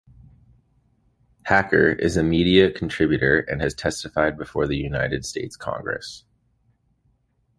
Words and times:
Hacker 1.43 1.91
is 1.91 2.17
a 2.17 2.23
media 2.23 2.71
contributor 2.71 3.41
and 3.41 3.61
has 3.61 3.75
testified 3.75 4.35
before 4.35 4.65
the 4.65 4.75
United 4.75 5.25
States 5.27 5.55
Congress. 5.55 6.23